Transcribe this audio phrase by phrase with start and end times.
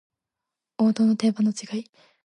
[0.79, 1.91] 王道と定番の違い